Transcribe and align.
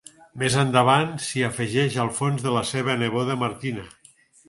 Més 0.43 0.55
endavant, 0.61 1.11
s'hi 1.27 1.45
afegeix 1.49 1.99
el 2.07 2.11
fons 2.23 2.49
de 2.49 2.57
la 2.59 2.67
seva 2.73 2.99
neboda 3.07 3.41
Martina. 3.47 3.91